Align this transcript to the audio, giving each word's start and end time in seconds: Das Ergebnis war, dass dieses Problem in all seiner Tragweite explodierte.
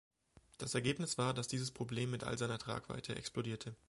Das 0.57 0.73
Ergebnis 0.73 1.19
war, 1.19 1.31
dass 1.35 1.47
dieses 1.47 1.69
Problem 1.69 2.15
in 2.15 2.23
all 2.23 2.35
seiner 2.35 2.57
Tragweite 2.57 3.15
explodierte. 3.15 3.75